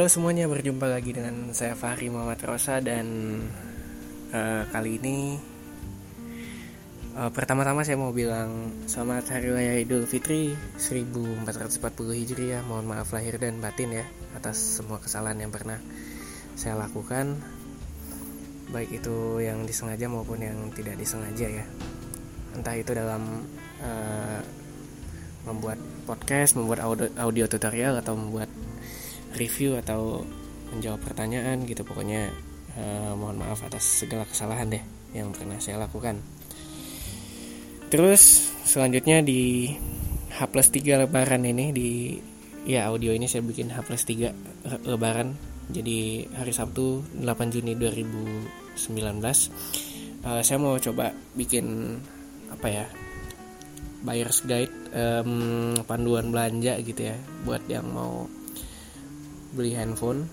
Halo 0.00 0.08
semuanya, 0.08 0.48
berjumpa 0.48 0.88
lagi 0.88 1.12
dengan 1.12 1.52
saya 1.52 1.76
Fahri 1.76 2.08
Muhammad 2.08 2.40
Rosa 2.48 2.80
dan 2.80 3.36
uh, 4.32 4.64
kali 4.72 4.96
ini 4.96 5.36
uh, 7.20 7.28
pertama-tama 7.28 7.84
saya 7.84 8.00
mau 8.00 8.08
bilang 8.08 8.80
selamat 8.88 9.28
Hari 9.28 9.52
Raya 9.52 9.76
Idul 9.76 10.08
Fitri 10.08 10.56
1440 10.80 11.84
Hijriah. 12.16 12.64
Mohon 12.64 12.96
maaf 12.96 13.12
lahir 13.12 13.36
dan 13.36 13.60
batin 13.60 13.92
ya 13.92 14.08
atas 14.40 14.80
semua 14.80 15.04
kesalahan 15.04 15.36
yang 15.36 15.52
pernah 15.52 15.76
saya 16.56 16.80
lakukan, 16.80 17.36
baik 18.72 19.04
itu 19.04 19.44
yang 19.44 19.68
disengaja 19.68 20.08
maupun 20.08 20.40
yang 20.40 20.56
tidak 20.72 20.96
disengaja 20.96 21.60
ya. 21.60 21.64
Entah 22.56 22.72
itu 22.72 22.96
dalam 22.96 23.44
uh, 23.84 24.40
membuat 25.44 25.76
podcast, 26.08 26.56
membuat 26.56 26.88
audio, 26.88 27.12
audio 27.20 27.44
tutorial 27.44 28.00
atau 28.00 28.16
membuat 28.16 28.48
review 29.36 29.78
atau 29.78 30.24
menjawab 30.74 31.00
pertanyaan 31.02 31.66
gitu. 31.66 31.82
Pokoknya 31.82 32.30
uh, 32.78 33.12
mohon 33.18 33.42
maaf 33.42 33.62
atas 33.66 34.06
segala 34.06 34.26
kesalahan 34.26 34.70
deh 34.70 34.82
yang 35.14 35.34
pernah 35.34 35.58
saya 35.58 35.82
lakukan. 35.82 36.22
Terus 37.90 38.54
selanjutnya 38.62 39.20
di 39.22 39.74
H 40.30 40.46
plus 40.46 40.70
3 40.70 41.06
lebaran 41.06 41.42
ini 41.42 41.74
di 41.74 41.90
ya 42.62 42.86
audio 42.86 43.10
ini 43.10 43.26
saya 43.26 43.42
bikin 43.42 43.74
H 43.74 43.82
plus 43.82 44.06
3 44.06 44.86
lebaran. 44.86 45.34
Jadi 45.70 46.26
hari 46.34 46.50
Sabtu 46.50 47.02
8 47.18 47.54
Juni 47.54 47.78
2019 47.78 48.50
uh, 50.24 50.42
saya 50.42 50.58
mau 50.60 50.76
coba 50.76 51.14
bikin 51.36 51.96
apa 52.50 52.66
ya 52.66 52.86
buyer's 54.00 54.42
guide 54.48 54.72
um, 54.96 55.76
panduan 55.84 56.32
belanja 56.32 56.80
gitu 56.80 57.12
ya 57.12 57.16
buat 57.44 57.62
yang 57.68 57.86
mau 57.92 58.26
beli 59.54 59.74
handphone 59.74 60.26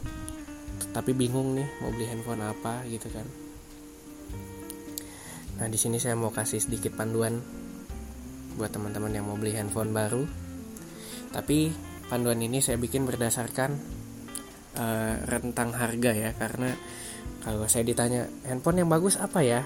tapi 0.93 1.13
bingung 1.13 1.57
nih 1.57 1.67
mau 1.81 1.89
beli 1.93 2.05
handphone 2.09 2.41
apa 2.41 2.85
gitu 2.89 3.09
kan. 3.09 3.25
Nah 5.57 5.67
di 5.69 5.77
sini 5.77 5.97
saya 5.97 6.13
mau 6.13 6.29
kasih 6.29 6.61
sedikit 6.61 6.93
panduan 6.93 7.41
buat 8.57 8.73
teman-teman 8.73 9.13
yang 9.13 9.25
mau 9.25 9.37
beli 9.37 9.57
handphone 9.57 9.93
baru. 9.93 10.25
Tapi 11.33 11.69
panduan 12.09 12.41
ini 12.41 12.61
saya 12.61 12.77
bikin 12.81 13.05
berdasarkan 13.05 13.77
uh, 14.77 15.13
rentang 15.29 15.73
harga 15.73 16.11
ya 16.13 16.31
karena 16.37 16.73
kalau 17.41 17.65
saya 17.69 17.85
ditanya 17.85 18.25
handphone 18.45 18.81
yang 18.81 18.89
bagus 18.89 19.17
apa 19.17 19.41
ya? 19.41 19.61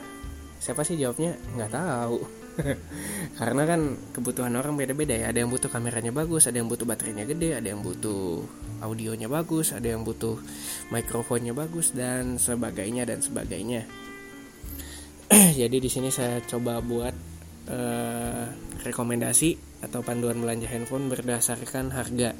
Siapa 0.61 0.85
sih 0.85 0.99
jawabnya? 0.99 1.33
Nggak 1.57 1.71
tahu. 1.73 2.19
Karena 3.39 3.63
kan 3.65 3.97
kebutuhan 4.13 4.53
orang 4.53 4.77
beda-beda 4.77 5.17
ya. 5.17 5.33
Ada 5.33 5.41
yang 5.41 5.49
butuh 5.49 5.71
kameranya 5.71 6.13
bagus 6.13 6.45
ada 6.45 6.61
yang 6.61 6.69
butuh 6.69 6.85
baterainya 6.85 7.25
gede 7.25 7.57
ada 7.57 7.65
yang 7.65 7.81
butuh 7.81 8.45
audionya 8.81 9.31
bagus 9.31 9.71
ada 9.71 9.93
yang 9.93 10.03
butuh 10.03 10.41
mikrofonnya 10.89 11.53
bagus 11.53 11.93
dan 11.93 12.35
sebagainya 12.35 13.05
dan 13.07 13.21
sebagainya 13.21 13.85
jadi 15.61 15.77
di 15.77 15.89
sini 15.89 16.09
saya 16.11 16.41
coba 16.43 16.81
buat 16.83 17.15
uh, 17.69 18.45
rekomendasi 18.83 19.81
atau 19.85 20.03
panduan 20.03 20.41
belanja 20.41 20.67
handphone 20.67 21.07
berdasarkan 21.07 21.93
harga 21.93 22.35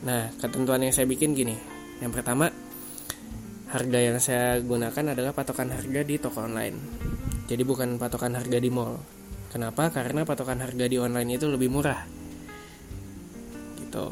nah 0.00 0.32
ketentuan 0.40 0.80
yang 0.86 0.94
saya 0.94 1.04
bikin 1.04 1.36
gini 1.36 1.54
yang 2.00 2.14
pertama 2.14 2.48
harga 3.70 3.98
yang 4.00 4.16
saya 4.18 4.58
gunakan 4.64 5.12
adalah 5.12 5.36
patokan 5.36 5.70
harga 5.70 6.00
di 6.02 6.16
toko 6.16 6.42
online 6.42 7.00
jadi 7.50 7.66
bukan 7.66 7.98
patokan 7.98 8.38
harga 8.38 8.62
di 8.62 8.70
mall. 8.70 8.94
Kenapa? 9.50 9.90
Karena 9.90 10.22
patokan 10.22 10.62
harga 10.62 10.86
di 10.86 11.02
online 11.02 11.34
itu 11.34 11.50
lebih 11.50 11.66
murah. 11.66 12.06
Gitu. 13.74 14.06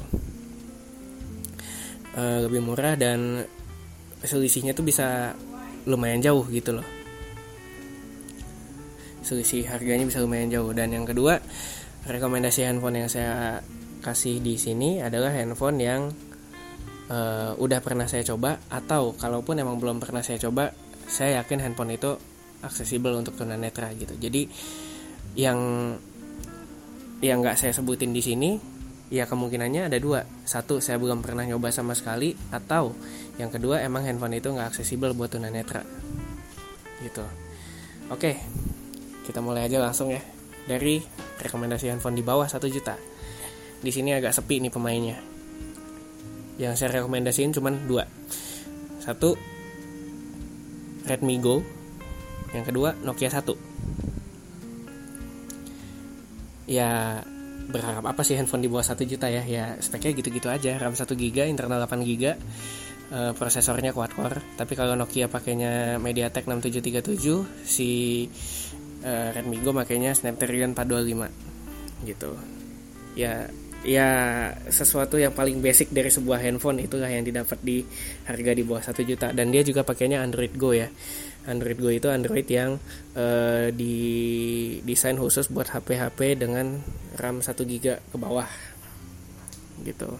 E, 2.18 2.22
lebih 2.42 2.66
murah 2.66 2.98
dan 2.98 3.46
selisihnya 4.26 4.74
tuh 4.74 4.82
bisa 4.82 5.38
lumayan 5.86 6.18
jauh 6.18 6.42
gitu 6.50 6.74
loh. 6.74 6.86
Selisih 9.22 9.70
harganya 9.70 10.02
bisa 10.02 10.18
lumayan 10.18 10.50
jauh 10.50 10.74
dan 10.74 10.90
yang 10.90 11.06
kedua, 11.06 11.38
rekomendasi 12.10 12.66
handphone 12.66 13.06
yang 13.06 13.06
saya 13.06 13.62
kasih 14.02 14.42
di 14.42 14.58
sini 14.58 14.98
adalah 14.98 15.30
handphone 15.30 15.78
yang 15.78 16.10
uh, 17.06 17.54
udah 17.54 17.78
pernah 17.78 18.10
saya 18.10 18.26
coba 18.26 18.58
atau 18.66 19.14
kalaupun 19.14 19.62
emang 19.62 19.78
belum 19.78 20.02
pernah 20.02 20.26
saya 20.26 20.42
coba, 20.42 20.74
saya 21.06 21.38
yakin 21.38 21.62
handphone 21.62 21.94
itu 21.94 22.18
aksesibel 22.62 23.14
untuk 23.14 23.38
tunanetra 23.38 23.94
gitu 23.94 24.18
jadi 24.18 24.50
yang 25.38 25.58
yang 27.22 27.42
nggak 27.42 27.58
saya 27.58 27.70
sebutin 27.74 28.10
di 28.10 28.22
sini 28.22 28.50
ya 29.08 29.24
kemungkinannya 29.24 29.88
ada 29.88 29.98
dua. 30.00 30.24
Satu 30.44 30.80
saya 30.80 31.00
belum 31.00 31.24
pernah 31.24 31.44
nyoba 31.44 31.72
sama 31.72 31.92
sekali. 31.96 32.36
Atau 32.52 32.96
yang 33.40 33.48
kedua 33.52 33.80
emang 33.84 34.04
handphone 34.04 34.38
itu 34.40 34.52
nggak 34.52 34.74
aksesibel 34.74 35.12
buat 35.12 35.32
tunanetra 35.32 35.82
gitu. 36.98 37.22
Oke 38.10 38.40
kita 39.28 39.44
mulai 39.44 39.68
aja 39.68 39.80
langsung 39.80 40.12
ya. 40.12 40.20
Dari 40.68 41.00
rekomendasi 41.40 41.88
handphone 41.88 42.16
di 42.16 42.24
bawah 42.24 42.44
satu 42.44 42.68
juta. 42.68 42.96
Di 43.78 43.90
sini 43.94 44.12
agak 44.12 44.34
sepi 44.36 44.60
nih 44.60 44.72
pemainnya. 44.72 45.16
Yang 46.58 46.82
saya 46.82 47.00
rekomendasiin 47.00 47.54
cuma 47.54 47.70
dua. 47.70 48.04
Satu 49.00 49.38
Redmi 51.08 51.40
Go. 51.40 51.64
Yang 52.52 52.64
kedua 52.72 52.96
Nokia 53.04 53.28
1 53.28 53.68
ya 56.68 57.24
berharap 57.68 58.04
apa 58.08 58.24
sih 58.24 58.34
handphone 58.34 58.64
di 58.64 58.70
bawah 58.72 58.84
1 58.84 59.04
juta 59.04 59.28
ya? 59.28 59.44
Ya 59.44 59.76
speknya 59.78 60.16
gitu-gitu 60.16 60.48
aja. 60.48 60.76
RAM 60.80 60.96
1 60.96 61.04
GB 61.04 61.48
internal 61.48 61.84
8 61.84 62.00
GB 62.02 62.24
uh, 63.12 63.32
prosesornya 63.36 63.92
quad 63.92 64.12
core 64.12 64.40
tapi 64.56 64.72
kalau 64.76 64.96
Nokia 64.96 65.28
pakainya 65.28 65.96
MediaTek 66.00 66.48
6737 66.48 67.64
si 67.64 67.90
uh, 69.04 69.28
Redmi 69.32 69.60
Go 69.60 69.72
makainya 69.76 70.12
Snapdragon 70.16 70.72
425 70.76 72.08
gitu. 72.08 72.32
Ya 73.18 73.48
ya 73.86 74.10
sesuatu 74.66 75.22
yang 75.22 75.30
paling 75.30 75.62
basic 75.62 75.94
dari 75.94 76.10
sebuah 76.10 76.42
handphone 76.42 76.82
itulah 76.82 77.06
yang 77.06 77.22
didapat 77.22 77.62
di 77.62 77.86
harga 78.26 78.50
di 78.54 78.62
bawah 78.66 78.82
1 78.82 79.08
juta. 79.08 79.28
Dan 79.30 79.54
dia 79.54 79.62
juga 79.62 79.86
pakainya 79.86 80.22
Android 80.22 80.52
Go 80.58 80.74
ya 80.74 80.88
Android 81.46 81.78
Go 81.78 81.88
itu 81.92 82.08
Android 82.10 82.44
yang 82.50 82.76
uh, 83.14 83.70
didesain 83.70 85.16
khusus 85.16 85.48
buat 85.48 85.70
HP-HP 85.70 86.40
dengan 86.42 86.82
RAM 87.16 87.40
1 87.40 87.54
GB 87.54 87.86
ke 88.10 88.16
bawah 88.18 88.48
gitu. 89.86 90.18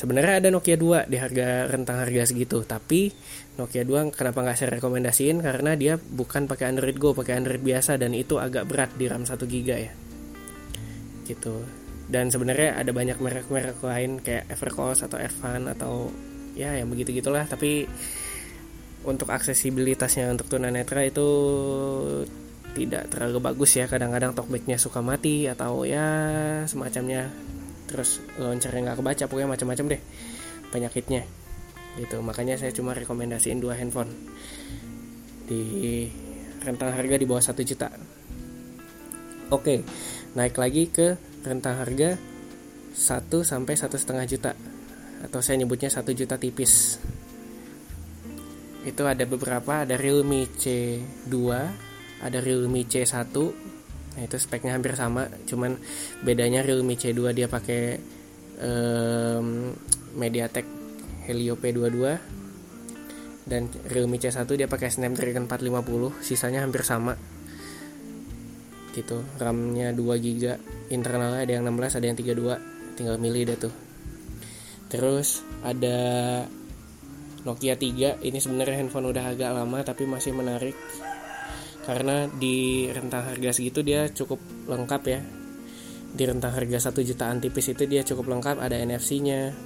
Sebenarnya 0.00 0.40
ada 0.40 0.48
Nokia 0.48 0.80
2 0.80 1.12
di 1.12 1.16
harga 1.20 1.68
rentang 1.68 2.00
harga 2.00 2.32
segitu 2.32 2.64
tapi 2.64 3.12
Nokia 3.60 3.84
2 3.84 4.16
kenapa 4.16 4.40
nggak 4.40 4.56
saya 4.56 4.70
rekomendasiin? 4.80 5.44
Karena 5.44 5.76
dia 5.76 6.00
bukan 6.00 6.48
pakai 6.48 6.72
Android 6.72 6.96
Go 6.96 7.12
pakai 7.12 7.36
Android 7.36 7.60
biasa 7.60 8.00
dan 8.00 8.16
itu 8.16 8.40
agak 8.40 8.64
berat 8.64 8.96
di 8.96 9.04
RAM 9.04 9.28
1 9.28 9.36
GB 9.36 9.68
ya. 9.68 9.92
Gitu. 11.28 11.54
Dan 12.10 12.32
sebenarnya 12.32 12.80
ada 12.80 12.90
banyak 12.90 13.20
merek-merek 13.20 13.78
lain 13.84 14.18
kayak 14.24 14.48
Evercost 14.48 15.04
atau 15.04 15.20
Evan 15.20 15.68
atau 15.68 16.08
ya 16.58 16.74
yang 16.74 16.90
begitu 16.90 17.14
gitulah 17.14 17.46
tapi 17.46 17.86
untuk 19.00 19.32
aksesibilitasnya 19.32 20.28
untuk 20.28 20.52
tunanetra 20.52 21.06
itu 21.08 21.28
tidak 22.76 23.10
terlalu 23.10 23.38
bagus 23.40 23.76
ya. 23.76 23.88
Kadang-kadang 23.88 24.36
talkbacknya 24.36 24.76
suka 24.76 25.00
mati 25.00 25.48
atau 25.48 25.88
ya 25.88 26.04
semacamnya. 26.68 27.32
Terus 27.88 28.22
launchernya 28.38 28.92
nggak 28.92 28.98
kebaca 29.02 29.24
pokoknya 29.26 29.48
macam-macam 29.50 29.84
deh 29.96 30.02
penyakitnya. 30.70 31.22
Gitu. 31.98 32.16
Makanya 32.22 32.60
saya 32.60 32.70
cuma 32.70 32.94
rekomendasiin 32.94 33.58
dua 33.58 33.74
handphone. 33.74 34.12
Di 35.48 36.06
rentang 36.62 36.94
harga 36.94 37.16
di 37.16 37.26
bawah 37.26 37.42
satu 37.42 37.64
juta. 37.64 37.88
Oke 39.50 39.82
naik 40.30 40.54
lagi 40.54 40.86
ke 40.86 41.18
rentang 41.42 41.82
harga 41.82 42.14
1 42.94 43.26
sampai 43.42 43.74
satu 43.74 43.96
setengah 43.98 44.26
juta. 44.30 44.52
Atau 45.26 45.42
saya 45.42 45.58
nyebutnya 45.58 45.90
satu 45.90 46.14
juta 46.14 46.38
tipis 46.38 47.02
itu 48.84 49.02
ada 49.04 49.24
beberapa 49.28 49.84
ada 49.84 49.96
Realme 50.00 50.48
C2 50.48 51.34
ada 52.20 52.38
Realme 52.40 52.84
C1 52.84 53.32
nah 54.10 54.22
itu 54.26 54.36
speknya 54.36 54.74
hampir 54.74 54.96
sama 54.98 55.30
cuman 55.46 55.78
bedanya 56.24 56.64
Realme 56.64 56.96
C2 56.96 57.20
dia 57.36 57.46
pakai 57.46 58.00
um, 58.60 59.72
MediaTek 60.16 60.66
Helio 61.30 61.54
P22 61.54 62.18
dan 63.50 63.66
Realme 63.90 64.20
C1 64.20 64.46
dia 64.54 64.70
pakai 64.70 64.94
Snapdragon 64.94 65.50
450 65.50 66.22
sisanya 66.22 66.62
hampir 66.62 66.86
sama. 66.86 67.18
Gitu 68.94 69.22
RAM-nya 69.38 69.90
2 69.90 70.22
GB 70.22 70.44
internalnya 70.94 71.42
ada 71.42 71.52
yang 71.58 71.66
16 71.66 71.98
ada 71.98 72.06
yang 72.06 72.18
32 72.18 72.98
tinggal 72.98 73.16
milih 73.18 73.42
deh 73.50 73.58
tuh. 73.58 73.74
Terus 74.86 75.42
ada 75.66 75.98
Nokia 77.40 77.76
3 77.76 78.20
ini 78.20 78.38
sebenarnya 78.38 78.84
handphone 78.84 79.08
udah 79.08 79.32
agak 79.32 79.50
lama 79.56 79.78
tapi 79.80 80.04
masih 80.04 80.36
menarik. 80.36 80.76
Karena 81.80 82.28
di 82.28 82.86
rentang 82.92 83.24
harga 83.24 83.56
segitu 83.56 83.80
dia 83.80 84.12
cukup 84.12 84.40
lengkap 84.68 85.02
ya. 85.08 85.20
Di 86.10 86.24
rentang 86.28 86.52
harga 86.52 86.92
1 86.92 87.00
jutaan 87.00 87.40
tipis 87.40 87.72
itu 87.72 87.88
dia 87.88 88.04
cukup 88.04 88.28
lengkap 88.28 88.60
ada 88.60 88.76
NFC 88.76 89.24
nya 89.24 89.56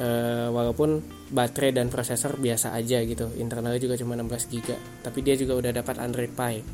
uh, 0.00 0.48
walaupun 0.48 1.04
baterai 1.36 1.76
dan 1.76 1.92
prosesor 1.92 2.40
biasa 2.40 2.72
aja 2.72 3.04
gitu. 3.04 3.28
Internalnya 3.36 3.80
juga 3.82 4.00
cuma 4.00 4.16
16 4.16 4.52
GB 4.56 4.68
tapi 5.04 5.18
dia 5.20 5.36
juga 5.36 5.52
udah 5.60 5.72
dapat 5.76 6.00
Android 6.00 6.32
Pie. 6.32 6.64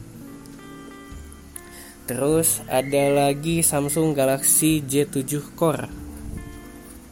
Terus 2.06 2.62
ada 2.70 3.04
lagi 3.10 3.62
Samsung 3.66 4.14
Galaxy 4.14 4.86
J7 4.86 5.54
Core. 5.58 5.86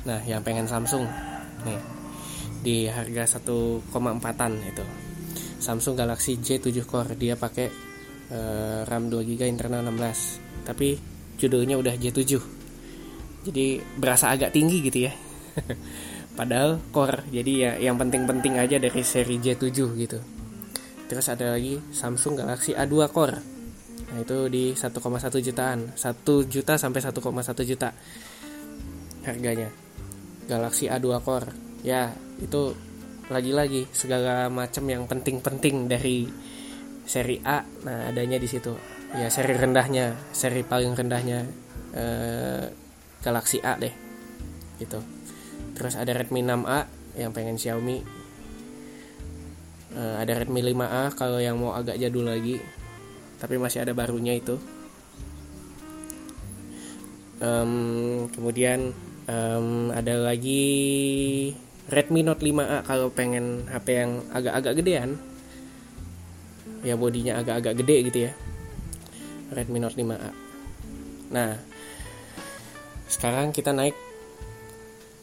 Nah 0.07 0.23
yang 0.23 0.47
pengen 0.47 0.71
Samsung. 0.71 1.07
Nih 1.67 2.00
di 2.61 2.87
harga 2.87 3.41
1,4an 3.41 4.53
itu. 4.65 4.85
Samsung 5.61 5.97
Galaxy 5.97 6.41
J7 6.41 6.89
Core 6.89 7.17
dia 7.17 7.37
pakai 7.37 7.69
uh, 8.33 8.81
RAM 8.89 9.13
2 9.13 9.29
GB 9.29 9.45
internal 9.45 9.85
16 9.85 10.65
tapi 10.65 10.97
judulnya 11.37 11.77
udah 11.77 11.97
J7 11.97 12.61
jadi 13.41 13.81
berasa 13.97 14.33
agak 14.33 14.53
tinggi 14.53 14.85
gitu 14.85 15.09
ya. 15.09 15.13
Padahal 16.39 16.81
core 16.93 17.25
jadi 17.33 17.53
ya 17.53 17.73
yang 17.91 17.97
penting-penting 17.97 18.57
aja 18.61 18.77
dari 18.77 19.01
seri 19.05 19.41
J7 19.41 19.69
gitu. 19.97 20.19
Terus 21.09 21.27
ada 21.27 21.57
lagi 21.57 21.81
Samsung 21.91 22.39
Galaxy 22.39 22.77
A2 22.77 22.95
Core. 23.11 23.39
Nah 24.13 24.19
itu 24.23 24.47
di 24.47 24.77
1,1 24.77 24.95
jutaan. 25.43 25.79
1 25.97 26.53
juta 26.53 26.73
sampai 26.79 27.01
1,1 27.03 27.21
juta 27.67 27.89
harganya. 29.27 29.69
Galaxy 30.47 30.87
A2 30.87 31.09
Core 31.25 31.70
ya 31.81 32.13
itu 32.41 32.77
lagi-lagi 33.31 33.87
segala 33.95 34.51
macam 34.51 34.85
yang 34.91 35.07
penting-penting 35.07 35.87
dari 35.87 36.27
seri 37.07 37.39
A 37.47 37.63
nah 37.87 38.11
adanya 38.11 38.37
di 38.37 38.49
situ. 38.51 38.75
Ya 39.11 39.27
seri 39.27 39.59
rendahnya 39.59 40.15
seri 40.31 40.63
paling 40.63 40.95
rendahnya 40.95 41.47
eh, 41.95 42.71
Galaxy 43.23 43.59
A 43.63 43.79
deh 43.79 43.93
gitu. 44.81 45.01
Terus 45.77 45.95
ada 45.97 46.13
Redmi 46.13 46.45
6A 46.45 46.81
yang 47.21 47.31
pengen 47.33 47.57
Xiaomi. 47.61 48.21
Uh, 49.91 50.23
ada 50.23 50.39
Redmi 50.39 50.63
5A 50.63 51.19
kalau 51.19 51.43
yang 51.43 51.59
mau 51.59 51.75
agak 51.75 51.99
jadul 51.99 52.23
lagi 52.23 52.63
tapi 53.43 53.57
masih 53.57 53.83
ada 53.83 53.97
barunya 53.97 54.37
itu. 54.37 54.61
Um, 57.41 58.29
kemudian 58.37 58.93
um, 59.25 59.89
ada 59.91 60.21
lagi 60.21 60.69
Redmi 61.91 62.23
Note 62.23 62.47
5A 62.47 62.87
kalau 62.87 63.11
pengen 63.11 63.67
HP 63.67 63.87
yang 63.99 64.23
agak-agak 64.31 64.79
gedean. 64.79 65.19
Ya 66.87 66.95
bodinya 66.95 67.43
agak-agak 67.43 67.83
gede 67.83 67.97
gitu 68.09 68.19
ya. 68.31 68.33
Redmi 69.51 69.83
Note 69.83 69.99
5A 69.99 70.51
nah 71.31 71.55
sekarang 73.07 73.55
kita 73.55 73.71
naik 73.71 73.95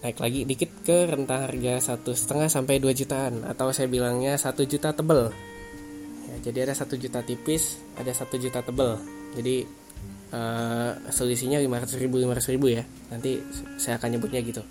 naik 0.03 0.17
lagi 0.19 0.47
dikit 0.47 0.71
ke 0.87 1.07
rentang 1.07 1.47
harga 1.47 1.93
satu 1.93 2.15
setengah 2.15 2.47
sampai 2.51 2.79
2 2.79 2.91
jutaan. 2.95 3.43
Atau 3.47 3.71
saya 3.71 3.87
bilangnya 3.91 4.35
satu 4.39 4.63
juta 4.67 4.91
tebel. 4.91 5.31
Ya, 6.27 6.35
jadi 6.51 6.67
ada 6.67 6.75
satu 6.75 6.99
juta 6.99 7.23
tipis 7.23 7.79
ada 7.95 8.11
satu 8.11 8.35
juta 8.39 8.59
tebel. 8.59 8.99
Jadi 9.35 9.63
uh, 10.35 10.91
selisihnya 11.11 11.63
500 11.63 12.03
ribu 12.03 12.19
500 12.23 12.53
ribu 12.55 12.67
ya. 12.71 12.83
Nanti 13.11 13.39
saya 13.79 13.99
akan 13.99 14.19
nyebutnya 14.19 14.43
gitu 14.43 14.63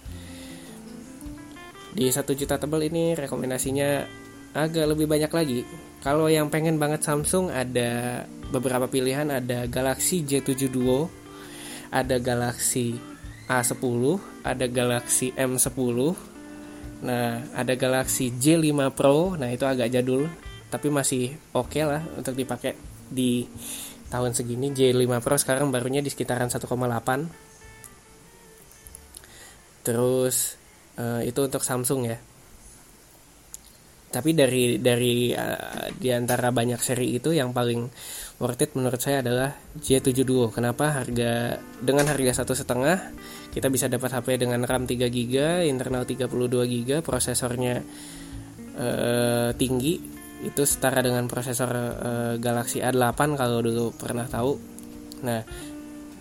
di 1.96 2.12
satu 2.12 2.36
juta 2.36 2.60
tebel 2.60 2.92
ini 2.92 3.16
rekomendasinya 3.16 4.04
agak 4.52 4.84
lebih 4.92 5.08
banyak 5.08 5.32
lagi 5.32 5.60
kalau 6.04 6.28
yang 6.28 6.52
pengen 6.52 6.76
banget 6.76 7.00
Samsung 7.00 7.48
ada 7.48 8.24
beberapa 8.52 8.84
pilihan 8.84 9.32
ada 9.32 9.64
Galaxy 9.64 10.20
J7 10.22 10.68
Duo 10.68 11.08
ada 11.90 12.18
Galaxy 12.18 12.98
A10, 13.46 14.18
ada 14.42 14.66
Galaxy 14.66 15.30
M10. 15.34 15.98
Nah, 17.06 17.44
ada 17.54 17.74
Galaxy 17.78 18.34
J5 18.34 18.90
Pro. 18.90 19.38
Nah, 19.38 19.48
itu 19.52 19.62
agak 19.62 19.92
jadul, 19.92 20.26
tapi 20.72 20.90
masih 20.90 21.36
oke 21.54 21.70
okay 21.70 21.86
lah 21.86 22.02
untuk 22.18 22.34
dipakai 22.34 22.74
di 23.06 23.46
tahun 24.10 24.34
segini. 24.34 24.74
J5 24.74 25.22
Pro 25.22 25.36
sekarang 25.38 25.70
barunya 25.70 26.02
di 26.02 26.10
sekitaran 26.10 26.50
1,8. 26.50 26.66
Terus 29.86 30.58
uh, 30.98 31.22
itu 31.22 31.40
untuk 31.44 31.62
Samsung 31.62 32.02
ya. 32.08 32.18
Tapi 34.06 34.32
dari 34.32 34.80
dari 34.80 35.34
uh, 35.36 35.92
di 35.92 36.08
antara 36.08 36.48
banyak 36.48 36.80
seri 36.80 37.16
itu 37.16 37.36
yang 37.36 37.52
paling 37.52 37.90
worth 38.40 38.62
it 38.64 38.72
menurut 38.76 39.00
saya 39.00 39.20
adalah 39.20 39.52
J7 39.76 40.24
Duo. 40.24 40.48
Kenapa 40.48 41.02
harga 41.02 41.60
dengan 41.80 42.08
harga 42.08 42.44
satu 42.44 42.56
setengah 42.56 43.12
kita 43.52 43.72
bisa 43.72 43.88
dapat 43.88 44.12
HP 44.12 44.40
dengan 44.40 44.64
RAM 44.64 44.84
3 44.84 45.08
GB, 45.08 45.64
internal 45.68 46.04
32 46.04 46.28
GB, 46.48 46.90
prosesornya 47.00 47.80
uh, 48.76 49.50
tinggi 49.56 50.00
itu 50.44 50.62
setara 50.68 51.00
dengan 51.00 51.24
prosesor 51.24 51.70
uh, 51.72 52.34
Galaxy 52.36 52.84
A8 52.84 53.20
kalau 53.40 53.64
dulu 53.64 53.96
pernah 53.96 54.28
tahu. 54.28 54.52
Nah 55.24 55.40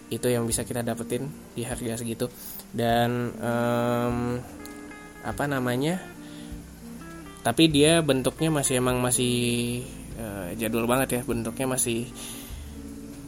itu 0.08 0.28
yang 0.30 0.48
bisa 0.48 0.64
kita 0.64 0.86
dapetin 0.86 1.28
di 1.58 1.66
harga 1.66 2.00
segitu 2.00 2.30
dan 2.72 3.34
um, 3.42 4.38
apa 5.26 5.50
namanya 5.50 5.98
tapi 7.46 7.70
dia 7.70 8.02
bentuknya 8.02 8.50
masih 8.50 8.82
emang 8.82 8.98
masih 9.02 9.86
uh, 10.18 10.50
jadul 10.58 10.90
banget 10.90 11.20
ya 11.20 11.22
bentuknya 11.22 11.78
masih 11.78 12.10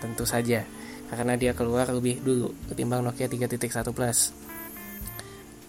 tentu 0.00 0.24
saja. 0.24 0.64
Karena 1.06 1.38
dia 1.38 1.52
keluar 1.52 1.86
lebih 1.92 2.24
dulu 2.24 2.50
ketimbang 2.72 3.04
Nokia 3.04 3.28
3.1 3.28 3.92
Plus. 3.92 4.32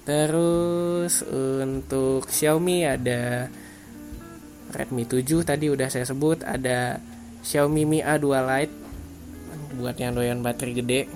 Terus 0.08 1.20
untuk 1.60 2.24
Xiaomi 2.32 2.88
ada 2.88 3.52
Redmi 4.72 5.04
7 5.04 5.44
tadi 5.44 5.68
udah 5.68 5.92
saya 5.92 6.08
sebut 6.08 6.48
ada 6.48 6.96
Xiaomi 7.48 7.88
Mi 7.88 8.04
A2 8.04 8.27
Lite 8.27 8.75
buat 9.80 9.96
yang 9.96 10.20
doyan 10.20 10.44
baterai 10.44 10.75
gede 10.75 11.08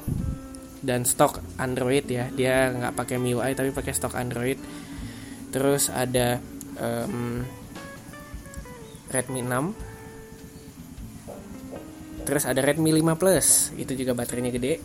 dan 0.79 1.03
stok 1.03 1.43
Android 1.59 2.07
ya. 2.07 2.31
Dia 2.31 2.71
nggak 2.71 2.95
pakai 2.95 3.19
MIUI 3.19 3.51
tapi 3.51 3.75
pakai 3.75 3.91
stok 3.91 4.15
Android. 4.15 4.55
Terus 5.51 5.91
ada 5.91 6.39
um, 6.79 7.43
Redmi 9.11 9.43
6 9.43 9.91
terus 12.23 12.47
ada 12.47 12.63
Redmi 12.63 12.95
5 12.95 13.19
Plus 13.19 13.75
itu 13.75 13.91
juga 13.99 14.15
baterainya 14.15 14.55
gede. 14.55 14.79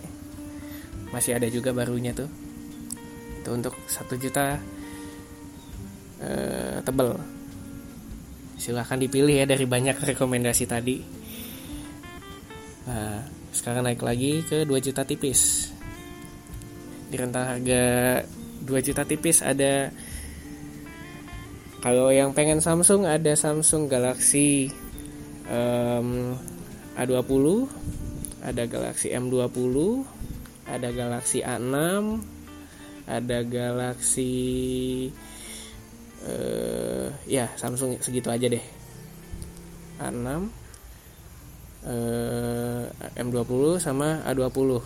Masih 1.15 1.39
ada 1.39 1.47
juga 1.47 1.71
barunya 1.71 2.11
tuh. 2.11 2.27
Itu 3.39 3.55
untuk 3.55 3.79
satu 3.87 4.19
juta 4.19 4.59
uh, 6.19 6.83
tebel. 6.83 7.15
Silahkan 8.59 8.99
dipilih 8.99 9.47
ya 9.47 9.47
dari 9.47 9.63
banyak 9.63 9.95
rekomendasi 9.95 10.67
tadi 10.67 11.16
nah 12.87 13.27
sekarang 13.51 13.83
naik 13.89 14.05
lagi 14.05 14.45
ke 14.47 14.63
2 14.63 14.73
juta 14.85 15.03
tipis. 15.03 15.73
Di 17.11 17.17
rentang 17.19 17.47
harga 17.47 17.85
2 18.67 18.87
juta 18.87 19.03
tipis 19.07 19.41
ada 19.41 19.91
kalau 21.81 22.11
yang 22.11 22.35
pengen 22.35 22.59
Samsung 22.59 23.07
ada 23.07 23.33
Samsung 23.39 23.87
Galaxy 23.87 24.75
um, 25.47 26.35
A20 26.99 27.47
ada 28.43 28.63
Galaxy 28.67 29.15
M20 29.15 29.77
ada 30.67 30.89
Galaxy 30.91 31.47
A6 31.47 31.75
ada 33.07 33.39
Galaxy 33.47 34.35
uh, 36.27 37.07
ya 37.31 37.47
Samsung 37.55 38.03
segitu 38.03 38.29
aja 38.35 38.51
deh. 38.51 38.65
A6 40.03 40.66
uh, 41.87 42.83
M20 43.17 43.79
sama 43.81 44.21
A20 44.27 44.83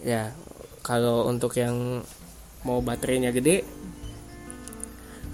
ya 0.00 0.32
kalau 0.80 1.28
untuk 1.28 1.52
yang 1.60 2.00
mau 2.64 2.80
baterainya 2.80 3.34
gede 3.36 3.62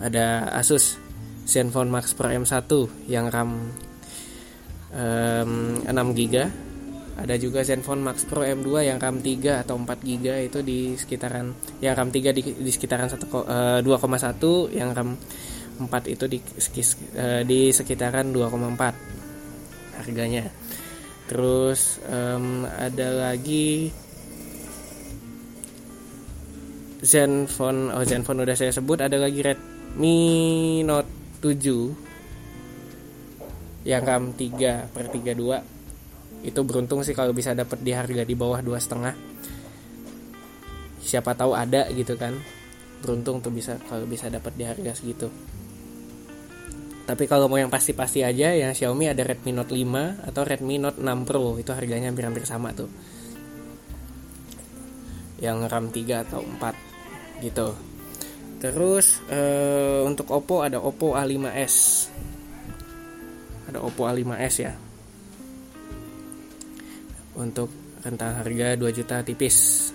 ada 0.02 0.50
Asus 0.52 0.98
Zenfone 1.46 1.88
Max 1.88 2.12
Pro 2.12 2.28
M1 2.28 2.66
yang 3.06 3.30
RAM 3.30 3.70
um, 4.90 5.52
6 5.86 6.18
GB 6.18 6.34
ada 7.16 7.34
juga 7.40 7.64
Zenfone 7.64 8.04
Max 8.04 8.28
Pro 8.28 8.44
M2 8.44 8.92
yang 8.92 9.00
RAM 9.00 9.24
3 9.24 9.64
atau 9.64 9.80
4 9.80 9.88
GB 10.04 10.52
itu 10.52 10.60
di 10.60 10.92
sekitaran 11.00 11.56
yang 11.80 11.96
RAM 11.96 12.12
3 12.12 12.36
di, 12.36 12.42
di 12.60 12.70
sekitaran 12.70 13.08
1, 13.08 13.16
uh, 13.24 13.80
2,1 13.80 14.76
yang 14.76 14.92
RAM 14.92 15.16
4 15.76 16.08
itu 16.08 16.24
di, 16.24 16.40
uh, 16.40 17.44
di 17.44 17.68
sekitaran 17.72 18.32
2,4 18.32 20.00
harganya. 20.00 20.48
Terus 21.26 21.98
um, 22.06 22.62
ada 22.64 23.10
lagi 23.28 23.90
Zenfone 27.02 27.90
oh 27.92 28.04
Zenfone 28.06 28.46
udah 28.46 28.54
saya 28.56 28.72
sebut 28.72 29.00
ada 29.02 29.18
lagi 29.18 29.42
Redmi 29.42 30.82
Note 30.86 31.42
7 31.42 31.90
yang 33.86 34.02
RAM 34.02 34.34
3 34.34 34.90
per 34.90 35.06
32 35.10 35.62
itu 36.46 36.62
beruntung 36.62 37.02
sih 37.02 37.14
kalau 37.14 37.34
bisa 37.34 37.54
dapat 37.58 37.82
di 37.82 37.90
harga 37.90 38.22
di 38.22 38.34
bawah 38.38 38.62
dua 38.62 38.78
setengah. 38.78 39.18
Siapa 41.02 41.34
tahu 41.34 41.58
ada 41.58 41.90
gitu 41.90 42.14
kan. 42.14 42.38
Beruntung 43.02 43.42
tuh 43.42 43.50
bisa 43.50 43.74
kalau 43.90 44.06
bisa 44.06 44.30
dapat 44.30 44.54
di 44.54 44.62
harga 44.62 44.94
segitu 44.94 45.26
tapi 47.06 47.30
kalau 47.30 47.46
mau 47.46 47.54
yang 47.54 47.70
pasti-pasti 47.70 48.26
aja 48.26 48.50
yang 48.50 48.74
Xiaomi 48.74 49.06
ada 49.06 49.22
Redmi 49.22 49.54
Note 49.54 49.70
5 49.70 50.26
atau 50.26 50.42
Redmi 50.42 50.82
Note 50.82 50.98
6 50.98 51.22
Pro. 51.22 51.54
Itu 51.54 51.70
harganya 51.70 52.10
hampir-hampir 52.10 52.42
sama 52.42 52.74
tuh. 52.74 52.90
Yang 55.38 55.58
RAM 55.70 55.86
3 55.94 56.26
atau 56.26 56.42
4 56.42 57.46
gitu. 57.46 57.68
Terus 58.58 59.22
eh, 59.30 60.02
untuk 60.02 60.34
Oppo 60.34 60.66
ada 60.66 60.82
Oppo 60.82 61.14
A5s 61.14 62.10
ada 63.66 63.78
Oppo 63.82 64.06
A5s 64.06 64.56
ya. 64.62 64.74
Untuk 67.38 67.70
rentang 68.02 68.42
harga 68.42 68.74
2 68.74 68.98
juta 68.98 69.22
tipis. 69.22 69.90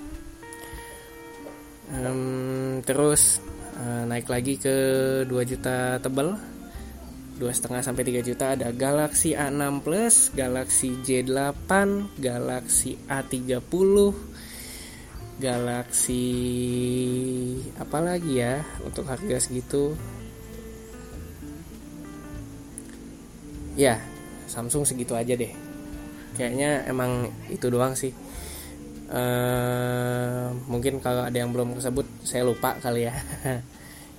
Um, 1.92 2.80
terus 2.88 3.44
uh, 3.76 4.08
naik 4.08 4.32
lagi 4.32 4.56
ke 4.56 4.76
2 5.28 5.28
juta 5.44 6.00
tebal 6.00 6.40
dua 7.38 7.52
setengah 7.56 7.82
sampai 7.82 8.04
3 8.06 8.28
juta 8.28 8.54
ada 8.54 8.70
Galaxy 8.70 9.34
A6 9.34 9.82
Plus, 9.82 10.16
Galaxy 10.36 10.94
J8, 11.02 11.72
Galaxy 12.22 12.98
A30, 13.10 13.98
Galaxy 15.42 16.28
apa 17.82 17.98
lagi 17.98 18.46
ya 18.46 18.62
untuk 18.86 19.10
harga 19.10 19.42
segitu? 19.42 19.98
Ya, 23.74 23.98
Samsung 24.46 24.86
segitu 24.86 25.18
aja 25.18 25.34
deh. 25.34 25.50
Kayaknya 26.38 26.86
emang 26.86 27.32
itu 27.50 27.72
doang 27.74 27.98
sih. 27.98 28.14
Uh, 29.12 30.56
mungkin 30.72 31.04
kalau 31.04 31.28
ada 31.28 31.36
yang 31.36 31.52
belum 31.52 31.76
tersebut 31.76 32.06
saya 32.22 32.46
lupa 32.46 32.78
kali 32.78 33.10
ya. 33.10 33.16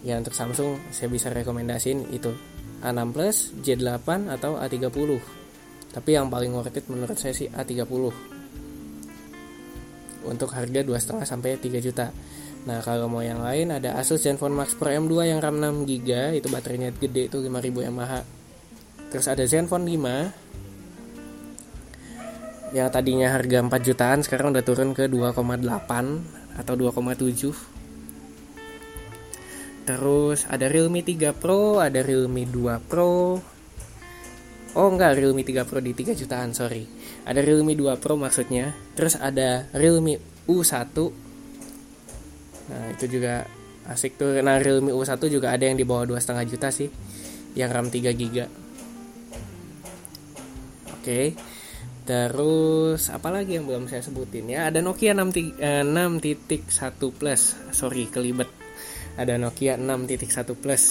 Ya 0.02 0.18
untuk 0.18 0.34
Samsung 0.34 0.82
saya 0.90 1.06
bisa 1.06 1.30
rekomendasiin 1.30 2.10
itu 2.10 2.34
A6 2.82 3.00
Plus, 3.14 3.36
J8 3.62 4.34
atau 4.34 4.58
A30 4.58 5.22
tapi 5.92 6.16
yang 6.16 6.32
paling 6.32 6.56
worth 6.56 6.72
it 6.72 6.88
menurut 6.88 7.20
saya 7.20 7.36
sih 7.36 7.52
A30 7.52 7.84
untuk 10.24 10.48
harga 10.56 10.80
2,5 10.80 11.20
sampai 11.28 11.60
3 11.60 11.84
juta. 11.84 12.08
Nah 12.64 12.80
kalau 12.80 13.12
mau 13.12 13.20
yang 13.20 13.44
lain 13.44 13.76
ada 13.76 14.00
Asus 14.00 14.24
Zenfone 14.24 14.56
Max 14.56 14.72
Pro 14.72 14.88
M2 14.88 15.28
yang 15.28 15.44
RAM 15.44 15.60
6 15.60 15.84
GB 15.84 16.40
itu 16.40 16.48
baterainya 16.48 16.96
gede 16.96 17.28
itu 17.28 17.44
5000 17.44 17.92
mAh. 17.92 18.24
Terus 19.12 19.28
ada 19.28 19.44
Zenfone 19.44 19.84
5 19.84 22.72
yang 22.72 22.88
tadinya 22.88 23.28
harga 23.28 23.60
4 23.60 23.68
jutaan 23.84 24.24
sekarang 24.24 24.56
udah 24.56 24.64
turun 24.64 24.96
ke 24.96 25.12
2,8 25.12 25.36
atau 26.56 26.72
2,7 26.72 27.71
terus 29.82 30.46
ada 30.46 30.70
Realme 30.70 31.02
3 31.02 31.34
Pro 31.34 31.82
ada 31.82 32.00
Realme 32.00 32.46
2 32.46 32.78
Pro. 32.88 33.38
Oh 34.72 34.88
enggak 34.88 35.20
Realme 35.20 35.44
3 35.44 35.68
Pro 35.68 35.78
di 35.82 35.92
3 35.92 36.16
jutaan 36.16 36.56
sorry. 36.56 36.86
Ada 37.28 37.44
Realme 37.44 37.76
2 37.76 38.00
Pro 38.00 38.14
maksudnya. 38.16 38.72
Terus 38.96 39.18
ada 39.18 39.66
Realme 39.74 40.18
U1 40.46 40.96
nah 42.62 42.88
itu 42.94 43.04
juga 43.18 43.44
asik 43.90 44.16
tuh. 44.16 44.38
Nah 44.40 44.62
Realme 44.62 44.94
U1 44.94 45.18
juga 45.26 45.50
ada 45.50 45.66
yang 45.66 45.76
di 45.76 45.84
bawah 45.84 46.06
2,5 46.06 46.50
juta 46.50 46.70
sih 46.70 46.88
yang 47.58 47.68
RAM 47.68 47.90
3 47.90 48.14
GB 48.14 48.62
oke. 51.02 51.22
Terus 52.02 53.10
apalagi 53.10 53.58
yang 53.58 53.66
belum 53.66 53.86
saya 53.90 54.02
sebutin 54.02 54.46
ya? 54.50 54.70
Ada 54.70 54.82
Nokia 54.82 55.14
6.1 55.14 55.58
eh, 55.58 57.10
Plus. 57.14 57.42
Sorry 57.74 58.06
kelibet 58.10 58.61
ada 59.16 59.36
Nokia 59.36 59.76
6.1 59.76 60.56
Plus. 60.56 60.84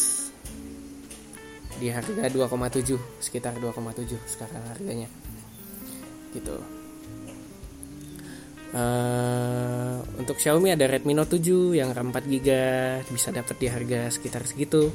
Di 1.82 1.90
harga 1.90 2.30
2,7 2.30 2.94
sekitar 3.18 3.58
2,7 3.58 4.14
sekarang 4.30 4.64
harganya. 4.70 5.10
Gitu. 6.30 6.56
Uh, 8.72 10.00
untuk 10.16 10.40
Xiaomi 10.40 10.72
ada 10.72 10.88
Redmi 10.88 11.12
Note 11.12 11.42
7 11.42 11.76
yang 11.76 11.92
RAM 11.92 12.16
4 12.16 12.24
GB 12.24 12.48
bisa 13.12 13.34
dapat 13.34 13.56
di 13.58 13.68
harga 13.68 14.14
sekitar 14.14 14.46
segitu. 14.46 14.94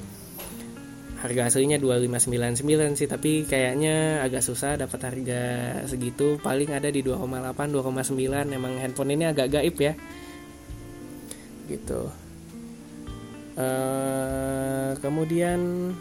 Harga 1.20 1.50
aslinya 1.50 1.76
2599 1.82 2.62
sih 3.02 3.08
tapi 3.10 3.42
kayaknya 3.44 4.22
agak 4.22 4.46
susah 4.46 4.78
dapat 4.78 5.00
harga 5.10 5.42
segitu. 5.90 6.38
Paling 6.38 6.70
ada 6.70 6.86
di 6.86 7.02
2,8 7.02 7.50
2,9 7.52 8.54
emang 8.54 8.78
handphone 8.78 9.10
ini 9.18 9.24
agak 9.26 9.58
gaib 9.58 9.76
ya. 9.76 9.92
Gitu 11.66 12.25
uh, 13.56 14.94
kemudian 15.00 15.92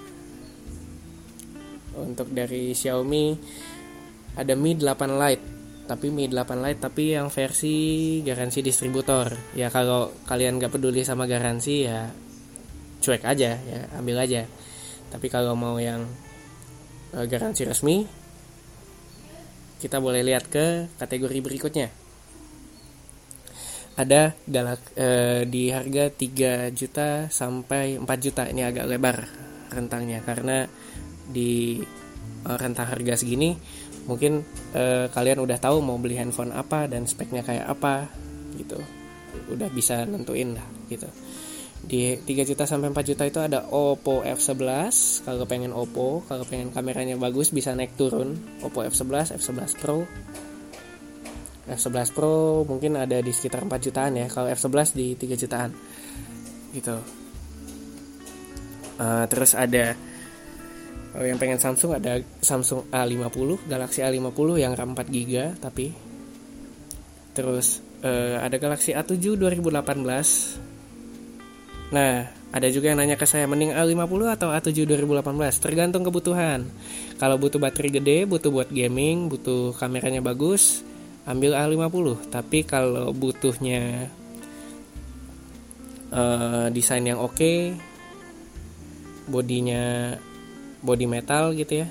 untuk 1.95 2.27
dari 2.35 2.75
Xiaomi 2.75 3.35
ada 4.35 4.53
Mi 4.53 4.75
8 4.75 5.15
Lite. 5.15 5.45
Tapi 5.85 6.07
Mi 6.11 6.27
8 6.27 6.63
Lite 6.63 6.81
tapi 6.83 7.15
yang 7.15 7.31
versi 7.31 8.19
garansi 8.21 8.59
distributor. 8.59 9.31
Ya 9.55 9.71
kalau 9.71 10.11
kalian 10.27 10.59
gak 10.59 10.75
peduli 10.75 11.07
sama 11.07 11.25
garansi 11.25 11.87
ya 11.87 12.11
cuek 12.99 13.23
aja 13.23 13.55
ya 13.55 13.79
ambil 13.97 14.19
aja. 14.19 14.43
Tapi 15.09 15.27
kalau 15.31 15.55
mau 15.55 15.79
yang 15.79 16.03
uh, 17.15 17.25
garansi 17.25 17.63
resmi 17.63 18.03
kita 19.79 20.01
boleh 20.01 20.25
lihat 20.25 20.49
ke 20.49 20.89
kategori 20.97 21.39
berikutnya 21.45 22.04
ada 23.95 24.35
galak 24.43 24.81
uh, 24.99 25.47
di 25.47 25.71
harga 25.71 26.11
3 26.11 26.75
juta 26.75 27.31
sampai 27.31 27.95
4 27.95 28.05
juta. 28.19 28.43
Ini 28.47 28.67
agak 28.67 28.85
lebar 28.91 29.17
rentangnya 29.71 30.19
karena 30.23 30.67
di 31.31 31.79
uh, 32.45 32.57
rentang 32.59 32.91
harga 32.91 33.17
segini 33.17 33.55
mungkin 34.05 34.45
uh, 34.77 35.09
kalian 35.09 35.41
udah 35.41 35.57
tahu 35.57 35.81
mau 35.81 35.97
beli 35.97 36.21
handphone 36.21 36.53
apa 36.53 36.85
dan 36.85 37.07
speknya 37.07 37.41
kayak 37.41 37.65
apa 37.71 38.11
gitu. 38.59 38.77
Udah 39.51 39.71
bisa 39.71 40.03
nentuin 40.03 40.59
lah 40.59 40.67
gitu. 40.91 41.07
Di 41.85 42.19
3 42.19 42.49
juta 42.49 42.67
sampai 42.67 42.91
4 42.91 43.09
juta 43.15 43.23
itu 43.23 43.39
ada 43.39 43.63
Oppo 43.71 44.25
F11 44.27 44.91
kalau 45.23 45.45
pengen 45.47 45.71
Oppo 45.71 46.25
kalau 46.27 46.43
pengen 46.43 46.73
kameranya 46.75 47.15
bagus 47.15 47.55
bisa 47.55 47.71
naik 47.71 47.95
turun. 47.95 48.35
Oppo 48.59 48.83
F11 48.83 49.39
F11 49.39 49.79
Pro 49.79 50.03
F11 51.65 52.13
Pro 52.13 52.61
mungkin 52.65 52.97
ada 52.97 53.17
di 53.21 53.31
sekitar 53.33 53.65
4 53.65 53.73
jutaan 53.81 54.13
ya. 54.17 54.27
Kalau 54.29 54.47
F11 54.49 54.93
di 54.93 55.17
3 55.17 55.33
jutaan. 55.37 55.71
Gitu. 56.73 56.97
Uh, 58.95 59.25
terus 59.27 59.51
ada 59.57 59.97
kalau 61.15 61.31
yang 61.31 61.39
pengen 61.39 61.59
Samsung 61.59 61.95
ada 61.95 62.19
Samsung 62.43 62.91
A50 62.91 63.71
Galaxy 63.71 64.03
A50 64.03 64.49
yang 64.59 64.75
RAM 64.75 64.91
4 64.99 65.07
GB 65.07 65.33
tapi. 65.63 65.95
Terus 67.31 67.79
uh, 68.03 68.43
ada 68.43 68.59
Galaxy 68.59 68.91
A7 68.91 69.39
2018 69.39 70.65
Nah, 71.85 72.27
ada 72.49 72.67
juga 72.67 72.91
yang 72.91 72.97
nanya 72.97 73.15
ke 73.15 73.23
saya 73.29 73.45
mending 73.45 73.71
A50 73.71 74.21
atau 74.35 74.49
A7 74.51 74.83
2018 74.83 75.23
tergantung 75.63 76.03
kebutuhan. 76.03 76.65
Kalau 77.15 77.37
butuh 77.37 77.61
baterai 77.61 78.01
gede, 78.01 78.25
butuh 78.25 78.49
buat 78.49 78.67
gaming, 78.73 79.29
butuh 79.31 79.71
kameranya 79.77 80.19
bagus, 80.19 80.81
ambil 81.25 81.57
A50. 81.57 82.29
Tapi 82.29 82.63
kalau 82.65 83.11
butuhnya 83.11 84.09
uh, 86.13 86.67
desain 86.69 87.05
yang 87.05 87.21
oke, 87.21 87.35
okay, 87.35 87.73
bodinya 89.25 90.13
body 90.85 91.05
metal 91.09 91.57
gitu 91.57 91.85
ya, 91.85 91.87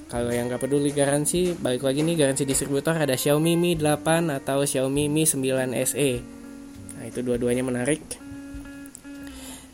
kalau 0.05 0.31
yang 0.31 0.47
gak 0.47 0.63
peduli 0.63 0.95
garansi 0.95 1.57
balik 1.59 1.83
lagi 1.83 2.05
nih 2.05 2.15
garansi 2.15 2.47
distributor 2.47 2.95
ada 2.95 3.17
Xiaomi 3.17 3.59
Mi 3.59 3.75
8 3.75 4.31
atau 4.31 4.63
Xiaomi 4.63 5.11
Mi 5.11 5.27
9 5.27 5.43
SE 5.91 6.11
nah 6.95 7.03
itu 7.03 7.19
dua-duanya 7.19 7.59
menarik. 7.59 7.99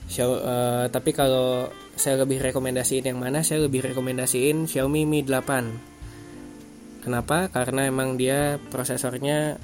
Xiao, 0.10 0.34
uh, 0.42 0.86
tapi 0.90 1.14
kalau 1.14 1.70
saya 1.94 2.26
lebih 2.26 2.42
rekomendasiin 2.42 3.06
yang 3.14 3.22
mana 3.22 3.46
saya 3.46 3.70
lebih 3.70 3.86
rekomendasiin 3.94 4.66
Xiaomi 4.66 5.06
Mi 5.06 5.22
8 5.22 7.06
kenapa? 7.06 7.52
Karena 7.54 7.86
emang 7.86 8.18
dia 8.18 8.58
prosesornya 8.58 9.62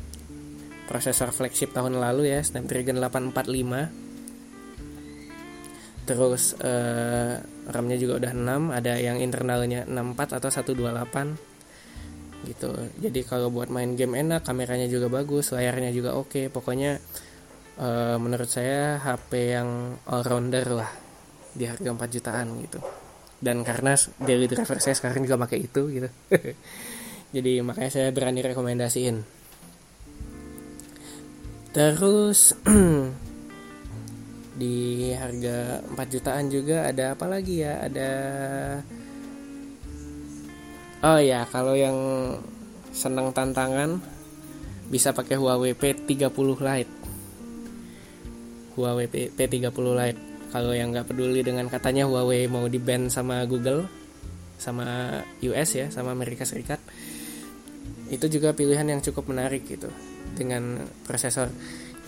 prosesor 0.88 1.36
flagship 1.36 1.76
tahun 1.76 2.00
lalu 2.00 2.32
ya 2.32 2.40
Snapdragon 2.42 3.04
845 3.04 4.08
terus 6.08 6.56
uh, 6.64 7.36
RAM-nya 7.68 8.00
juga 8.00 8.24
udah 8.24 8.32
6 8.32 8.72
ada 8.72 8.96
yang 8.96 9.20
internalnya 9.20 9.84
64 9.84 10.40
atau 10.40 10.48
128 10.48 12.48
gitu. 12.48 12.72
Jadi 13.04 13.28
kalau 13.28 13.52
buat 13.52 13.68
main 13.68 14.00
game 14.00 14.16
enak 14.16 14.48
kameranya 14.48 14.88
juga 14.88 15.12
bagus 15.12 15.52
layarnya 15.52 15.92
juga 15.92 16.16
oke. 16.16 16.48
Pokoknya 16.48 16.96
uh, 17.84 18.16
menurut 18.16 18.48
saya 18.48 19.04
HP 19.04 19.52
yang 19.52 20.00
all 20.08 20.24
rounder 20.24 20.80
lah 20.80 20.88
di 21.52 21.68
harga 21.68 21.92
4 21.92 22.16
jutaan 22.16 22.56
gitu. 22.64 22.80
Dan 23.38 23.62
karena 23.68 23.94
daily 24.24 24.48
driver 24.48 24.80
saya 24.80 24.96
sekarang 24.96 25.28
juga 25.28 25.44
pakai 25.44 25.60
itu 25.60 25.92
gitu. 25.92 26.08
Jadi 27.36 27.60
makanya 27.60 27.92
saya 27.92 28.16
berani 28.16 28.40
rekomendasiin 28.40 29.37
terus 31.78 32.58
di 34.62 35.14
harga 35.14 35.86
4 35.94 35.94
jutaan 36.10 36.50
juga 36.50 36.90
ada 36.90 37.14
apa 37.14 37.30
lagi 37.30 37.62
ya? 37.62 37.86
Ada 37.86 38.12
oh 41.06 41.22
ya 41.22 41.46
kalau 41.54 41.78
yang 41.78 41.98
senang 42.90 43.30
tantangan 43.30 44.02
bisa 44.90 45.14
pakai 45.14 45.38
Huawei 45.38 45.78
P30 45.78 46.34
Lite. 46.58 46.94
Huawei 48.74 49.06
P30 49.38 49.86
Lite. 49.94 50.22
Kalau 50.50 50.74
yang 50.74 50.90
nggak 50.90 51.14
peduli 51.14 51.46
dengan 51.46 51.70
katanya 51.70 52.10
Huawei 52.10 52.50
mau 52.50 52.66
di 52.66 52.82
ban 52.82 53.14
sama 53.14 53.46
Google 53.46 53.86
sama 54.58 55.22
US 55.46 55.70
ya 55.78 55.94
sama 55.94 56.18
Amerika 56.18 56.42
Serikat 56.42 56.82
itu 58.10 58.26
juga 58.26 58.58
pilihan 58.58 58.90
yang 58.90 59.06
cukup 59.06 59.30
menarik 59.30 59.70
gitu 59.70 59.94
dengan 60.38 60.86
prosesor 61.04 61.50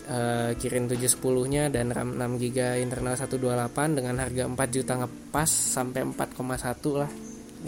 uh, 0.10 0.52
Kirin 0.58 0.90
710 0.90 1.54
nya 1.54 1.64
dan 1.70 1.94
RAM 1.94 2.18
6 2.18 2.42
GB 2.42 2.82
internal 2.82 3.16
128 3.16 3.98
dengan 3.98 4.16
harga 4.20 4.44
4 4.50 4.76
juta 4.76 4.94
ngepas 5.06 5.50
sampai 5.50 6.02
4,1 6.04 7.02
lah 7.02 7.12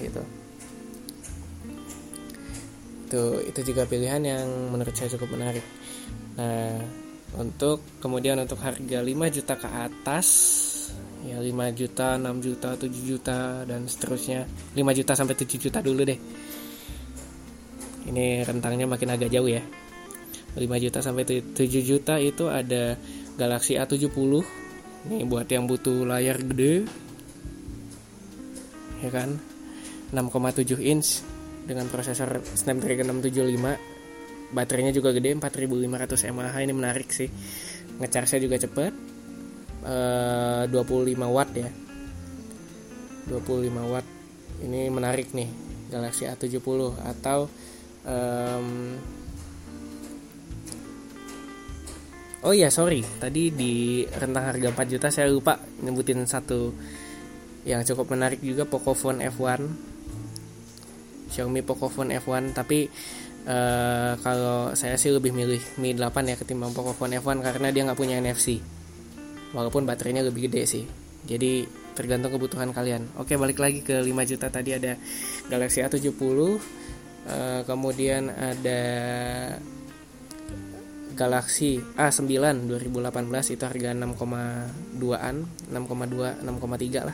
gitu. 0.02 0.24
Itu 3.08 3.24
itu 3.44 3.60
juga 3.74 3.84
pilihan 3.86 4.22
yang 4.24 4.48
menurut 4.74 4.94
saya 4.96 5.14
cukup 5.14 5.38
menarik. 5.38 5.64
Nah 6.40 6.82
untuk 7.32 7.80
kemudian 8.04 8.36
untuk 8.44 8.60
harga 8.60 9.00
5 9.00 9.36
juta 9.36 9.54
ke 9.56 9.70
atas 9.72 10.28
ya 11.22 11.38
5 11.38 11.48
juta 11.80 12.18
6 12.18 12.46
juta 12.46 12.70
7 12.76 12.90
juta 12.90 13.38
dan 13.64 13.86
seterusnya. 13.86 14.48
5 14.74 14.98
juta 14.98 15.14
sampai 15.14 15.36
7 15.38 15.62
juta 15.62 15.80
dulu 15.80 16.02
deh. 16.04 16.20
Ini 18.02 18.42
rentangnya 18.42 18.90
makin 18.90 19.14
agak 19.14 19.30
jauh 19.30 19.46
ya 19.46 19.62
5 20.52 20.84
juta 20.84 21.00
sampai 21.00 21.24
7 21.24 21.56
juta 21.80 22.20
itu 22.20 22.52
ada 22.52 23.00
Galaxy 23.40 23.80
A70 23.80 24.12
nih 25.08 25.24
buat 25.26 25.48
yang 25.48 25.66
butuh 25.66 26.04
layar 26.04 26.38
gede. 26.44 26.86
Ya 29.02 29.10
kan? 29.10 29.40
6,7 30.12 30.78
inch 30.84 31.24
dengan 31.64 31.88
prosesor 31.88 32.44
Snapdragon 32.44 33.24
675 33.24 34.52
baterainya 34.52 34.92
juga 34.92 35.16
gede 35.16 35.40
4500 35.40 36.36
mAh. 36.36 36.56
Ini 36.60 36.74
menarik 36.76 37.10
sih. 37.10 37.32
Ngecharge 37.98 38.44
juga 38.44 38.60
cepet. 38.60 38.94
Uh, 39.82 40.70
25 40.70 41.16
watt 41.32 41.52
ya. 41.56 41.72
25 43.32 43.92
watt. 43.92 44.06
Ini 44.62 44.92
menarik 44.92 45.34
nih 45.34 45.50
Galaxy 45.90 46.28
A70 46.28 47.00
atau 47.02 47.50
um, 48.06 49.00
Oh 52.42 52.58
iya 52.58 52.74
sorry. 52.74 53.06
Tadi 53.06 53.54
di 53.54 54.02
rentang 54.10 54.50
harga 54.50 54.74
4 54.74 54.92
juta 54.98 55.08
saya 55.14 55.30
lupa 55.30 55.62
nyebutin 55.86 56.26
satu 56.26 56.74
yang 57.70 57.86
cukup 57.86 58.18
menarik 58.18 58.42
juga 58.42 58.66
Pocophone 58.66 59.22
F1 59.30 59.62
Xiaomi 61.30 61.62
Pocophone 61.62 62.18
F1 62.18 62.58
tapi 62.58 62.90
uh, 63.46 64.18
kalau 64.26 64.74
saya 64.74 64.98
sih 64.98 65.14
lebih 65.14 65.30
milih 65.30 65.62
Mi 65.78 65.94
8 65.94 66.10
ya 66.26 66.36
ketimbang 66.42 66.74
Pocophone 66.74 67.22
F1 67.22 67.46
karena 67.46 67.70
dia 67.70 67.86
nggak 67.86 68.00
punya 68.02 68.18
NFC 68.18 68.58
walaupun 69.54 69.86
baterainya 69.86 70.26
lebih 70.26 70.50
gede 70.50 70.64
sih. 70.66 70.84
Jadi 71.22 71.70
tergantung 71.94 72.34
kebutuhan 72.34 72.74
kalian. 72.74 73.06
Oke 73.22 73.38
balik 73.38 73.62
lagi 73.62 73.86
ke 73.86 74.02
5 74.02 74.10
juta 74.26 74.50
tadi. 74.50 74.74
Ada 74.74 74.98
Galaxy 75.46 75.86
A70 75.86 76.10
uh, 76.10 76.58
eh, 77.30 77.62
kemudian 77.70 78.34
ada 78.34 78.82
Galaxy 81.22 81.78
A9 81.78 82.34
2018 82.66 83.54
itu 83.54 83.62
harga 83.62 83.94
6,2an 83.94 85.36
6,2 85.70 85.70
6,3 85.70 87.06
lah. 87.06 87.14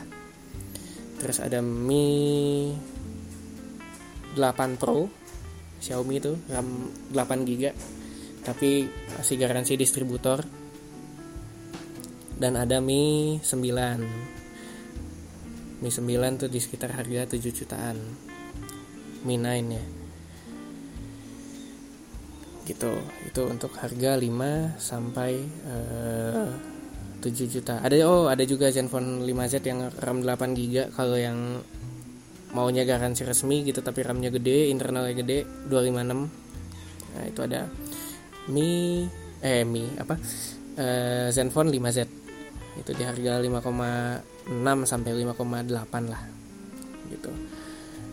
Terus 1.20 1.44
ada 1.44 1.60
Mi 1.60 2.72
8 4.32 4.80
Pro 4.80 5.12
Xiaomi 5.84 6.16
itu 6.16 6.32
RAM 6.48 6.88
8 7.12 7.44
GB 7.44 7.62
tapi 8.48 8.88
masih 8.88 9.36
garansi 9.36 9.76
distributor. 9.76 10.40
Dan 12.32 12.56
ada 12.56 12.80
Mi 12.80 13.36
9 13.44 15.84
Mi 15.84 15.90
9 15.92 16.40
tuh 16.40 16.48
di 16.48 16.64
sekitar 16.64 16.96
harga 16.96 17.36
7 17.36 17.44
jutaan. 17.52 18.00
Mi 19.28 19.36
9 19.36 19.76
ya 19.76 19.97
gitu. 22.68 22.92
Itu 23.24 23.48
untuk 23.48 23.72
harga 23.80 24.20
5 24.20 24.76
sampai 24.76 25.32
uh, 25.64 26.44
eh, 26.44 26.52
7 27.24 27.48
juta. 27.48 27.80
Ada 27.80 28.04
oh 28.04 28.28
ada 28.28 28.44
juga 28.44 28.68
Zenfone 28.68 29.24
5Z 29.24 29.64
yang 29.64 29.88
RAM 29.88 30.20
8 30.22 30.52
GB 30.52 30.92
kalau 30.92 31.16
yang 31.16 31.64
maunya 32.52 32.84
garansi 32.88 33.28
resmi 33.28 33.60
gitu 33.60 33.84
tapi 33.84 34.00
RAM-nya 34.00 34.32
gede 34.32 34.72
internalnya 34.72 35.12
gede 35.12 35.44
256 35.68 37.12
nah 37.16 37.24
itu 37.24 37.40
ada. 37.44 37.66
Mi 38.52 39.04
eh 39.42 39.64
Mi 39.64 39.84
apa? 39.96 40.14
Uh, 40.78 41.28
Zenfone 41.34 41.72
5Z 41.74 41.98
itu 42.78 42.90
di 42.94 43.02
harga 43.02 43.42
5,6 43.42 43.64
sampai 44.86 45.10
5,8 45.26 46.12
lah 46.12 46.22
gitu. 47.10 47.32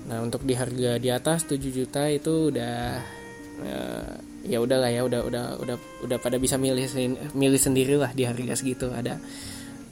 Nah 0.09 0.21
untuk 0.25 0.41
di 0.41 0.57
harga 0.57 0.97
di 0.97 1.09
atas 1.13 1.45
7 1.45 1.61
juta 1.69 2.09
itu 2.09 2.49
udah 2.49 2.77
uh, 3.61 4.15
ya 4.45 4.61
udahlah 4.61 4.93
ya 4.93 5.01
udah 5.03 5.21
udah 5.25 5.45
udah 5.59 5.77
udah 6.05 6.17
pada 6.21 6.37
bisa 6.37 6.55
milih 6.55 6.85
milih 7.33 7.59
sendiri 7.59 7.97
lah 7.97 8.13
di 8.13 8.29
harga 8.29 8.61
segitu 8.61 8.93
ada 8.93 9.17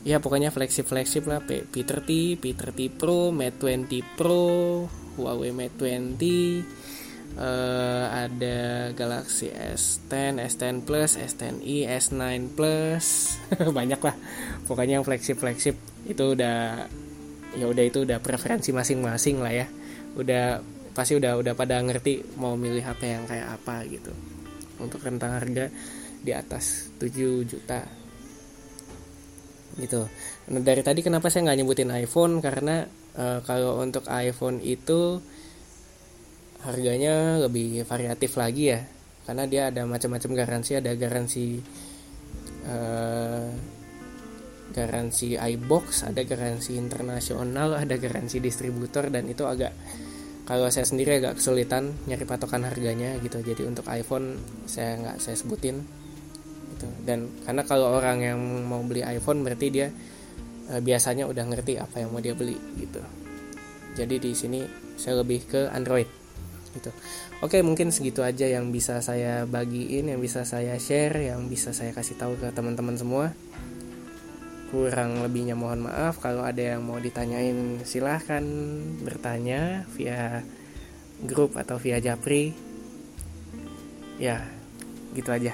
ya 0.06 0.22
pokoknya 0.22 0.54
flagship 0.54 0.86
flagship 0.86 1.26
lah 1.26 1.42
P30 1.42 2.38
P30 2.38 2.80
Pro 2.94 3.34
Mate 3.34 3.58
20 3.58 4.18
Pro 4.18 4.86
Huawei 5.18 5.50
Mate 5.50 5.76
20 5.76 7.42
uh, 7.42 8.06
ada 8.14 8.90
Galaxy 8.94 9.50
S10 9.50 10.38
S10 10.38 10.86
Plus 10.86 11.18
S10i 11.18 11.90
S9 11.90 12.54
Plus 12.54 13.06
banyak 13.78 14.00
lah 14.00 14.16
pokoknya 14.70 15.02
yang 15.02 15.06
flagship 15.08 15.42
flagship 15.42 15.76
itu 16.06 16.36
udah 16.36 16.88
ya 17.54 17.66
udah 17.70 17.84
itu 17.86 18.04
udah 18.04 18.18
preferensi 18.20 18.74
masing-masing 18.74 19.38
lah 19.42 19.54
ya. 19.54 19.68
Udah 20.18 20.62
pasti 20.94 21.18
udah 21.18 21.42
udah 21.42 21.54
pada 21.58 21.82
ngerti 21.82 22.38
mau 22.38 22.54
milih 22.54 22.86
HP 22.86 23.02
yang 23.10 23.26
kayak 23.26 23.58
apa 23.58 23.82
gitu 23.90 24.14
untuk 24.84 25.00
rentang 25.02 25.40
harga 25.40 25.72
di 26.24 26.32
atas 26.32 26.92
7 27.00 27.44
juta. 27.48 27.82
Gitu. 29.74 30.02
Nah 30.54 30.62
dari 30.62 30.86
tadi 30.86 31.02
kenapa 31.02 31.32
saya 31.32 31.50
nggak 31.50 31.58
nyebutin 31.64 31.92
iPhone? 31.96 32.44
Karena 32.44 32.86
e, 33.16 33.26
kalau 33.42 33.82
untuk 33.82 34.06
iPhone 34.12 34.62
itu 34.62 35.18
harganya 36.64 37.42
lebih 37.42 37.88
variatif 37.88 38.38
lagi 38.38 38.64
ya. 38.76 38.80
Karena 39.24 39.48
dia 39.48 39.72
ada 39.72 39.88
macam-macam 39.88 40.32
garansi. 40.36 40.78
Ada 40.78 40.92
garansi 40.94 41.46
e, 42.68 42.76
garansi 44.74 45.38
iBox 45.38 46.10
ada 46.10 46.26
garansi 46.26 46.74
internasional 46.74 47.78
ada 47.78 47.96
garansi 48.02 48.42
distributor 48.42 49.14
dan 49.14 49.30
itu 49.30 49.46
agak 49.46 49.72
kalau 50.44 50.68
saya 50.68 50.84
sendiri 50.84 51.24
agak 51.24 51.40
kesulitan 51.40 51.96
nyari 52.04 52.28
patokan 52.28 52.68
harganya 52.68 53.16
gitu. 53.24 53.40
Jadi 53.40 53.64
untuk 53.64 53.88
iPhone 53.88 54.36
saya 54.68 55.00
nggak 55.00 55.18
saya 55.24 55.36
sebutin 55.40 55.80
gitu. 56.76 56.88
Dan 57.08 57.32
karena 57.48 57.64
kalau 57.64 57.96
orang 57.96 58.20
yang 58.20 58.40
mau 58.68 58.84
beli 58.84 59.08
iPhone 59.08 59.40
berarti 59.48 59.68
dia 59.72 59.88
e, 60.68 60.74
biasanya 60.84 61.32
udah 61.32 61.44
ngerti 61.48 61.80
apa 61.80 62.04
yang 62.04 62.12
mau 62.12 62.20
dia 62.20 62.36
beli 62.36 62.60
gitu. 62.76 63.00
Jadi 63.96 64.16
di 64.20 64.32
sini 64.36 64.60
saya 65.00 65.24
lebih 65.24 65.48
ke 65.48 65.62
Android 65.72 66.10
gitu. 66.76 66.92
Oke 67.40 67.64
mungkin 67.64 67.94
segitu 67.94 68.20
aja 68.20 68.50
yang 68.50 68.68
bisa 68.74 69.00
saya 69.00 69.48
bagiin 69.48 70.12
yang 70.12 70.20
bisa 70.20 70.44
saya 70.44 70.76
share 70.76 71.24
yang 71.24 71.48
bisa 71.48 71.72
saya 71.72 71.96
kasih 71.96 72.20
tahu 72.20 72.36
ke 72.36 72.52
teman-teman 72.52 73.00
semua 73.00 73.32
kurang 74.74 75.22
lebihnya 75.22 75.54
mohon 75.54 75.86
maaf. 75.86 76.18
Kalau 76.18 76.42
ada 76.42 76.58
yang 76.58 76.82
mau 76.82 76.98
ditanyain 76.98 77.86
silahkan 77.86 78.42
bertanya 79.06 79.86
via 79.94 80.42
grup 81.22 81.54
atau 81.62 81.78
via 81.78 82.02
japri. 82.02 82.58
Ya 84.18 84.42
gitu 85.14 85.30
aja. 85.30 85.54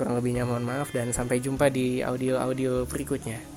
Kurang 0.00 0.16
lebihnya 0.16 0.48
mohon 0.48 0.64
maaf 0.64 0.88
dan 0.96 1.12
sampai 1.12 1.44
jumpa 1.44 1.68
di 1.68 2.00
audio-audio 2.00 2.88
berikutnya 2.88 3.51